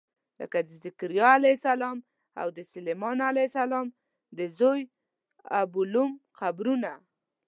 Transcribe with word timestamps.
لکه 0.39 0.57
د 0.67 0.69
ذکریا 0.85 1.29
علیه 1.37 1.55
السلام 1.59 1.97
او 2.39 2.47
د 2.57 2.59
سلیمان 2.73 3.17
علیه 3.29 3.47
السلام 3.51 3.87
د 4.37 4.39
زوی 4.59 4.81
ابولوم 5.61 6.11
قبرونه. 6.39 6.91